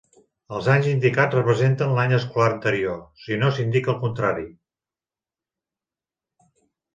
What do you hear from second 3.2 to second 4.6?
si no s'indica el contrari.